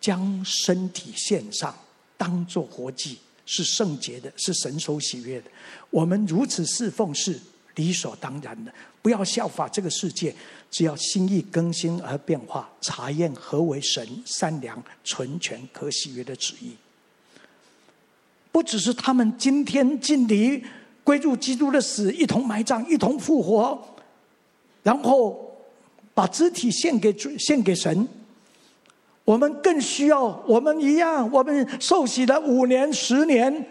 [0.00, 1.74] 将身体献上，
[2.16, 5.50] 当作活祭，是圣洁的，是神所喜悦的。
[5.90, 7.38] 我们如此侍奉是
[7.74, 8.72] 理所当然的。
[9.02, 10.34] 不要效法这个世界，
[10.70, 16.76] 只要心意更新而变化，查验何为神善良、纯全、可喜悦的旨意。
[18.52, 20.64] 不只是他们今天敬礼
[21.02, 23.82] 归入基督的死，一同埋葬，一同复活，
[24.82, 25.56] 然后
[26.12, 28.06] 把肢体献给献给神。
[29.24, 33.64] 我们更需要，我们一样，我们受洗了五年、十年、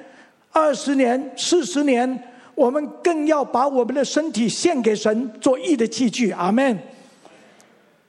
[0.52, 2.24] 二十年、四十年，
[2.56, 6.32] 我们更要把我们的身体献给神，做义的器具。
[6.32, 6.78] 阿门。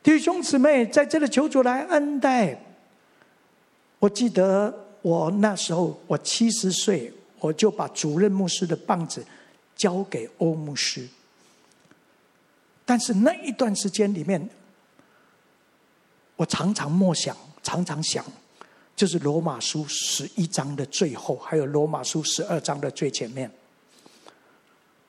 [0.02, 2.58] 弟兄姊妹，在这里求主来恩待。
[3.98, 4.72] 我记得
[5.02, 9.24] 我那时候，我七十岁，我就把主任牧师的棒子
[9.76, 11.06] 交给欧牧师。
[12.86, 14.48] 但是那一段时间里面，
[16.40, 18.24] 我常常默想，常常想，
[18.96, 23.50] 就是罗马书十一章的最后，还有罗马书十二章的最前面。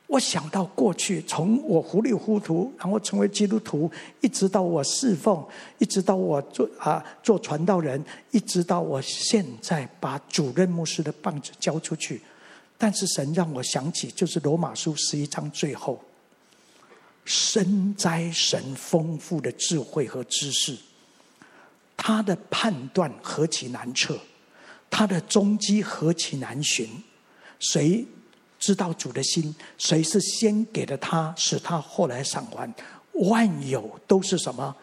[0.08, 5.42] 我想到过去，从我糊里糊涂，然后成为基督徒，一直到我侍奉，
[5.78, 12.22] 一直到我做啊做传道人，一直到我现在把主任牧师的棒子交出去。
[12.78, 15.98] 但是神让我想起，就是罗马书十一章最后，
[17.24, 20.78] 深哉神丰富的智慧和知识。
[22.04, 24.18] 他的判断何其难测，
[24.90, 26.90] 他的踪迹何其难寻，
[27.60, 28.04] 谁
[28.58, 29.54] 知道主的心？
[29.78, 32.74] 谁是先给了他，使他后来偿还？
[33.14, 34.76] 万有都是什么？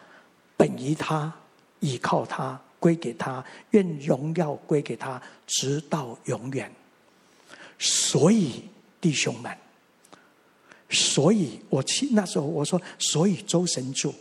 [0.55, 1.33] 本于他，
[1.81, 6.71] 倚靠他，归给他，愿荣耀归给他，直到永远。
[7.77, 8.63] 所以
[9.01, 9.57] 弟兄们，
[10.89, 14.15] 所以我去那时候我说，所以周神助，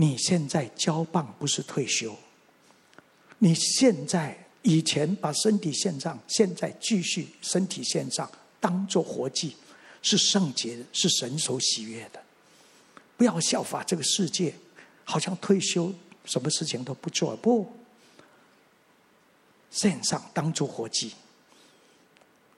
[0.00, 2.16] 你现在交棒不是退休，
[3.38, 8.30] 你现在以前把身体献上，现在继续身体献上，
[8.60, 9.56] 当做活祭，
[10.00, 12.22] 是圣洁的，是神所喜悦的。
[13.16, 14.54] 不要效法这个世界，
[15.02, 15.92] 好像退休
[16.24, 17.68] 什么事情都不做，不，
[19.72, 21.12] 献上当做活祭。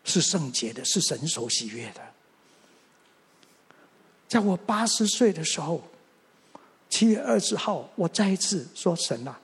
[0.04, 2.02] 是圣洁的，是神所喜悦的。
[4.28, 5.82] 在我八十岁的时候，
[6.90, 9.40] 七月二十号，我再一次说：“神啊，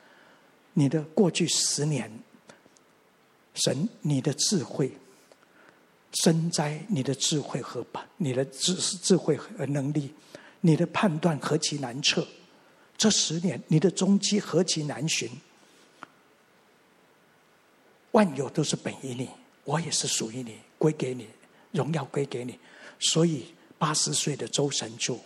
[0.75, 2.13] 你的过去十年，
[3.55, 4.93] 神你的智慧，
[6.23, 7.87] 深哉你的智慧和
[8.19, 10.13] 你的智智慧和能力，
[10.61, 12.27] 你的判断何其难测！
[12.99, 15.31] 这十年，你的踪迹何其难寻！
[18.11, 19.31] 万有都是本于你。”
[19.67, 21.27] 我也是属于你，归给你，
[21.73, 22.57] 荣耀归给你。
[23.01, 25.19] 所以八十岁的周神助，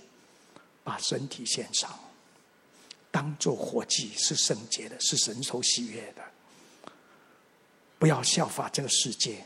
[0.82, 1.90] 把身体献上，
[3.10, 6.22] 当做活祭，是圣洁的，是神所喜悦的。
[7.98, 9.44] 不要效法这个世界，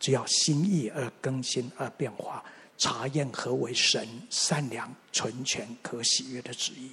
[0.00, 2.44] 只要心意而更新而变化，
[2.78, 6.92] 查验何为神善良、纯全、可喜悦的旨意。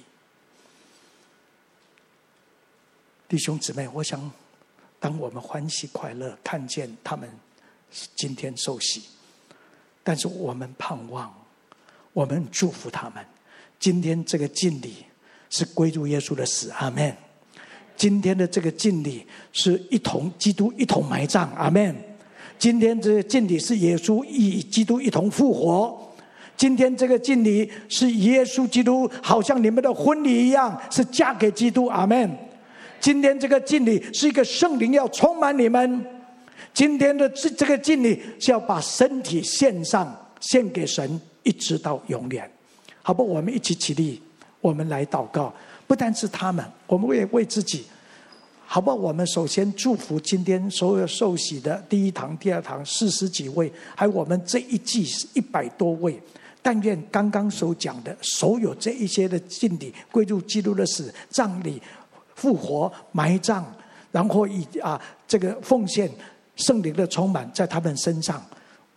[3.28, 4.30] 弟兄姊妹，我想。
[5.02, 7.26] 当我们欢喜快乐，看见他们
[8.14, 9.04] 今天受洗，
[10.04, 11.34] 但是我们盼望，
[12.12, 13.24] 我们祝福他们。
[13.78, 15.06] 今天这个敬礼
[15.50, 17.14] 是归入耶稣的死，阿门。
[17.96, 21.94] 今天的这个敬礼是一同基督一同埋葬，阿门。
[22.58, 26.10] 今天这个敬礼是耶稣与基督一同复活。
[26.56, 32.30] 今天这个敬礼是耶稣基督，好像你们的婚礼一样，是嫁给基督，阿门。
[33.00, 36.04] 今天这个敬礼是一个圣灵要充满你们。
[36.74, 42.50] 今天的这这个敬礼是要把身体献上，献给神，一直到永远。
[43.02, 43.26] 好不？
[43.26, 44.20] 我们一起起立，
[44.60, 45.52] 我们来祷告。
[45.86, 47.84] 不单是他们，我们也为自己。
[48.66, 48.96] 好不好？
[48.96, 55.04] 我们首先祝福今天所有受洗的第一堂、第二堂四十几位，还有我们这一季
[55.34, 56.20] 一百多位。
[56.62, 61.82] 但愿刚刚所讲的所有这一些的敬礼归入基督的死、葬礼。
[62.36, 63.62] 复活、埋葬，
[64.10, 64.98] 然后以啊
[65.28, 66.10] 这个奉献
[66.56, 68.42] 圣灵的充满在他们身上，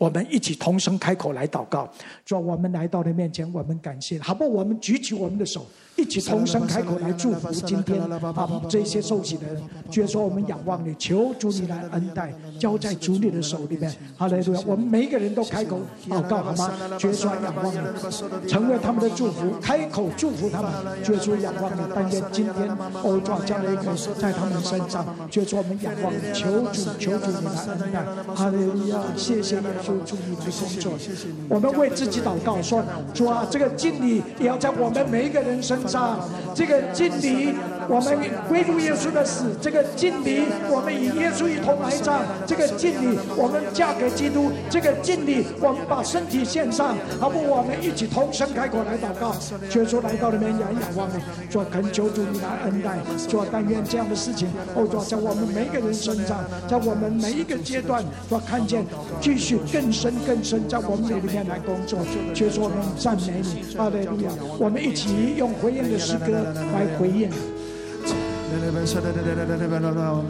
[0.04, 1.90] 我们一起同声开口来祷告。
[2.26, 4.46] 主，我们来到你面前，我们感谢，好不？
[4.52, 5.66] 我们举起我们的手。
[5.96, 13.94] 一起同声开口来祝福今天啊这些受洗的人，就说我们仰望你，求主你来恩待，交在主你的手里面。
[14.18, 14.62] 哈利路亚！
[14.66, 15.80] 我们每一个人都开口
[16.10, 16.72] 祷告好吗？
[16.98, 20.72] 就说仰望你，成为他们的祝福，开口祝福他们，
[21.04, 21.82] 就说仰望你。
[21.94, 28.04] 但愿今天欧壮将来一个在他们身上，就说我们仰望你，求主求主你来恩待。
[28.34, 29.00] 哈利路亚！
[29.16, 30.98] 谢谢耶稣，祝你的工作。
[30.98, 32.84] 谢谢我们为自己祷告说，
[33.14, 36.20] 主啊，这个敬礼也要在我们每一个人身上。
[36.56, 37.56] 这个敬礼，
[37.90, 38.18] 我们
[38.48, 46.96] 归入耶稣的死；这个敬礼，我们与耶稣一同埋葬；这个敬礼，我们嫁给基督；这个敬礼，我们把身体献上。
[47.20, 49.34] 好不，我们一起同声开口来祷告，
[49.74, 51.20] 耶稣来到里面仰仰望你，
[51.50, 56.38] 说恳求主你来恩待，说但愿这样的事情，哦，主在我们每一个人身上，
[56.70, 58.86] 在我们每一个阶段，说看见
[59.20, 62.00] 继续更深更深，在我们里面来工作。
[62.36, 64.32] 耶稣，我们赞美你，哈利亚！
[64.60, 65.73] 我们一起用回。
[65.82, 66.44] 的诗歌
[66.74, 67.30] 来回应。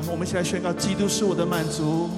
[0.09, 2.09] 我们现在宣告：基督是我的满足。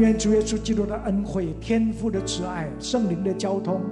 [0.00, 3.82] 愿主耶稣基督的恩惠、天父的慈爱、圣灵的交通，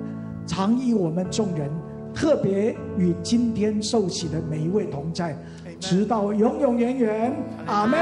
[0.46, 1.70] 常与我们众人，
[2.14, 5.36] 特别与今天受洗的每一位同在，
[5.78, 7.32] 直到永永远远。
[7.66, 7.98] 阿门。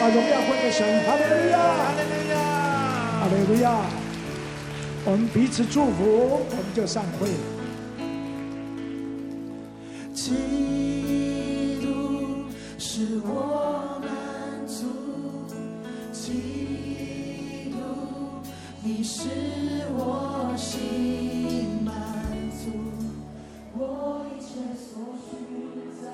[0.00, 0.86] 把荣耀归给神。
[1.04, 2.38] 哈利路亚，哈利路亚，
[3.20, 3.84] 哈利路亚。
[5.04, 6.04] 我们彼此祝福，
[6.48, 7.28] 我们就散会。
[10.14, 11.88] 基督
[12.78, 13.69] 是我
[18.82, 19.28] 你是
[19.90, 21.94] 我心满
[22.50, 22.70] 足，
[23.76, 25.36] 我一切所需
[26.00, 26.08] 在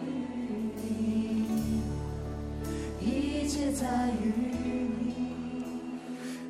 [0.00, 1.82] 于你，
[2.98, 4.32] 一切在于
[5.04, 5.12] 你。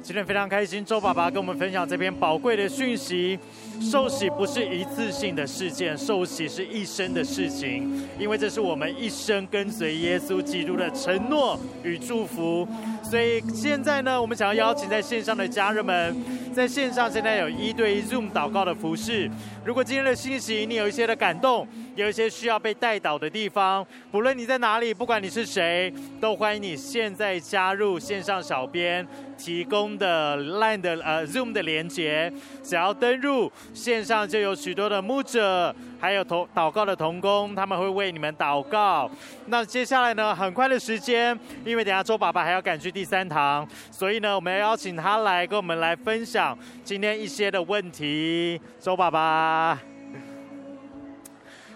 [0.00, 3.36] 今天非常开心，周爸爸跟我们分享这篇宝贵的讯息。
[3.80, 12.66] 受洗不是一次性的事件，受洗是一生的事情，因为这是我们一生跟随耶稣基督的承诺与祝福。
[13.02, 16.14] 所以现在呢，我们想要邀请在线上的家人们，
[16.52, 19.30] 在线上现在有一对一 Zoom 祷告的服饰。
[19.68, 29.06] 如果今天的信息你有一些的感动，有一些需要被带导的地方，不论你在哪里，不管你是谁，都欢迎你现在加入线上小编
[29.36, 33.52] 提供的 Line 的呃 Zoom 的连接，只要登入。
[33.74, 39.10] 线上就有许多的牧者，还有同祷告的同工，他们会为你们祷告。
[39.46, 48.60] 那接下来呢，很快的时间，因为等下周爸爸还要赶去第三堂，所以呢，我们要邀请他来跟我们来分享今天一些的问题。
[48.78, 49.78] 周爸爸，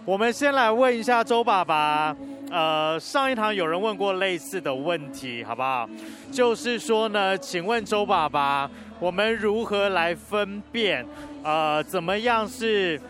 [0.05, 2.16] 我们先来问一下周爸爸，
[2.51, 5.89] 呃，上一堂有人问过类似的问题，好不好？
[6.31, 8.70] 就是说呢，请问周爸爸，
[9.01, 11.05] 我们如何来分辨？
[11.45, 13.01] 呃，怎么样是，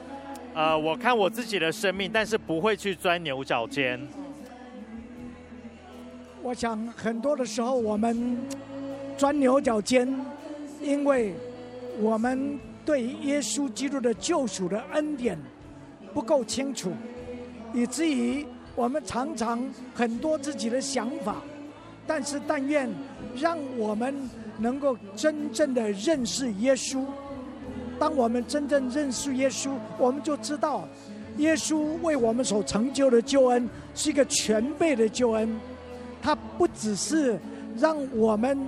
[0.55, 3.99] 呃，我看我自己的生命，但是不会去钻牛角尖。
[6.43, 8.37] 我想很多的时候我们
[9.17, 10.07] 钻牛角尖，
[10.83, 11.35] 因为
[11.99, 15.39] 我们对耶稣基督的救赎的恩典
[16.13, 16.93] 不够清楚，
[17.73, 18.45] 以至于
[18.75, 19.63] 我们常常
[19.95, 21.37] 很多自己的想法。
[22.07, 22.91] 但是但愿
[23.37, 24.29] 让我们
[24.59, 27.05] 能够真正的认识耶稣。
[28.03, 30.89] 当我们真正认识耶稣，我们就知道，
[31.37, 35.49] 耶稣为我们所成就的救恩是一个全备的救恩。
[36.21, 37.39] 他不只是
[37.79, 38.59] 让我们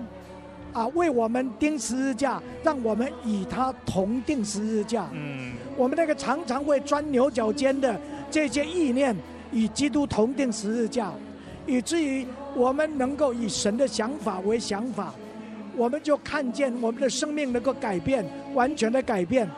[0.73, 5.09] 啊为我们钉十字架，让我们与他同钉十字架。
[5.13, 9.17] 嗯，我们那个常常会钻牛角尖的这些意念，
[9.51, 11.13] 与基督同钉十字架，
[11.67, 12.25] 以至于
[12.55, 15.13] 我们能够以神的想法为想法。
[15.77, 19.49] 我们就看见我们的生命能够改变，完全的改变，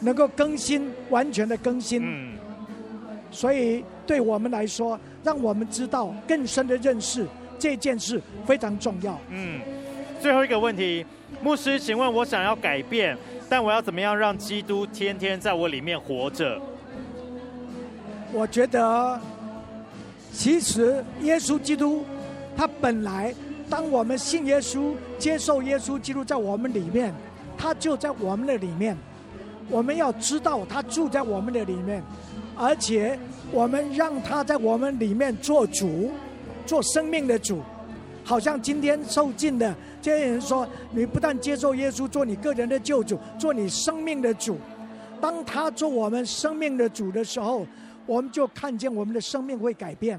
[0.00, 2.00] 能够更新，完全的更新。
[2.02, 2.36] 嗯。
[3.30, 7.26] 所以对我们来说，让我们知道更深的认识
[7.58, 9.18] 这件事非常重要。
[9.28, 9.60] 嗯。
[10.20, 11.04] 最后一个问题，
[11.42, 13.16] 牧师，请问我想要改变，
[13.48, 16.60] 但我要怎么样让基督天天在我里面活着？
[18.32, 19.20] 我觉得，
[20.32, 22.04] 其实耶稣基督
[22.56, 23.34] 他本来。
[23.68, 27.14] 当我们信耶稣、接受耶稣基督在我们里面，
[27.56, 28.96] 他就在我们的里面。
[29.70, 32.02] 我们要知道他住在我们的里面，
[32.56, 33.18] 而且
[33.52, 36.10] 我们让他在我们里面做主，
[36.64, 37.60] 做生命的主。
[38.24, 44.56] 好像今天受尽的这些人说：“你不但接受耶稣做你个人的救主，做你生命的主。
[45.20, 47.66] 当他做我们生命的主的时候，
[48.06, 50.18] 我们就看见我们的生命会改变，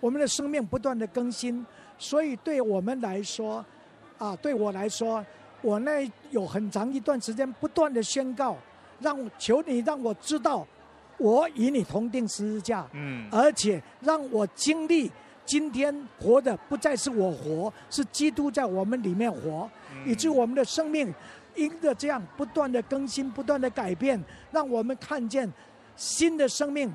[0.00, 1.64] 我们的生命不断的更新。”
[2.02, 3.64] 所以对我们来说，
[4.18, 5.24] 啊，对我来说，
[5.60, 8.56] 我那有很长一段时间不断的宣告，
[8.98, 10.66] 让求你让我知道，
[11.16, 15.08] 我与你同定十字架，嗯，而且让我经历
[15.46, 19.70] 今天活的不再是我活，是基督在我们里面活，
[20.04, 21.14] 以致我们的生命
[21.54, 25.48] 因着这样不断的更新、不断的改变，让我们看见
[25.94, 26.92] 新的生命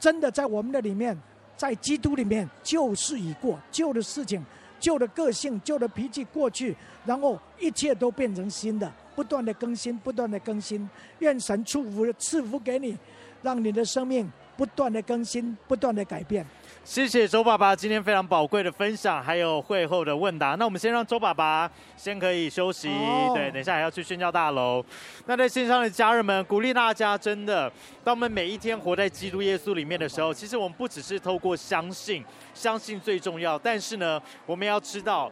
[0.00, 1.16] 真的在我们的里面。
[1.60, 4.42] 在基督里面，旧事已过，旧的事情、
[4.78, 10.88] 旧的个性、旧的脾气过去，然后一切都变成新的，不断的更新，不断的更新。
[11.18, 12.96] 愿神祝福赐福给你，
[13.42, 16.46] 让你的生命不断的更新，不断的改变。
[16.90, 20.56] 谢谢周爸爸今天非常宝贵的分享，还有会后的问答。
[20.56, 23.32] 那我们先让周爸爸先可以休息，oh.
[23.32, 24.84] 对，等一下还要去宣教大楼。
[25.24, 27.72] 那在线上的家人们，鼓励大家，真的，
[28.02, 32.24] 当我们每一天活在基督耶稣里面的时候，其实我们不只是透过相信，
[32.54, 35.30] 相信最重要，但是呢，我们要知道。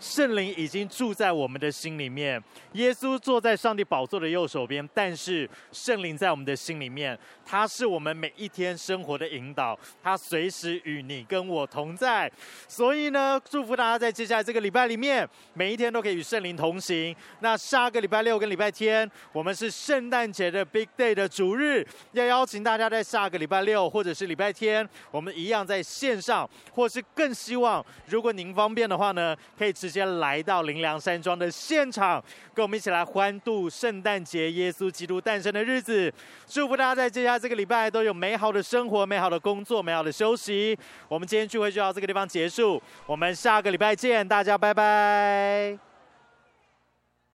[0.00, 2.42] 圣灵已经住在我们的心里面，
[2.72, 12.30] 耶稣坐在上帝宝座的右手边，但是圣灵在我们的心里面，他是我们每一天生活的引导，他随时与你跟我同在。
[12.68, 17.14] 所以呢，祝福大家在接下来这个礼拜里面，每一天都可以与圣灵同行。
[17.40, 32.22] 那下个礼拜六跟礼拜天，我们是圣诞节的 Big Day 的主日，要邀请大家在下个礼拜六或者是礼拜天，我们一样在线上，或是更希望，如果您方便的话呢，可以直直接来到林良山庄的现场，
[32.52, 36.12] 跟我们一起来欢度圣诞节，耶稣基督诞生的日子。
[36.46, 40.78] 祝福大家在接下来这个礼拜都有美好的生活、美好的工作、美好的休息。
[41.08, 45.87] 我们今天聚会就到这个地方结束，我们下个礼拜见，大家拜拜。